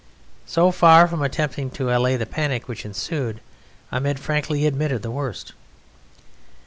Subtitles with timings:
[0.47, 3.39] So far from attempting to allay the panic which ensued,
[3.91, 5.53] Ahmed frankly admitted the worst.